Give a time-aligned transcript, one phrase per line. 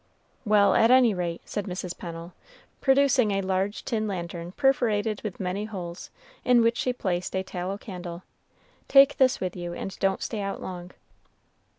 [0.45, 1.95] "Well, at any rate," said Mrs.
[1.95, 2.33] Pennel,
[2.79, 6.09] producing a large tin lantern perforated with many holes,
[6.43, 8.23] in which she placed a tallow candle,
[8.87, 10.89] "take this with you, and don't stay out long."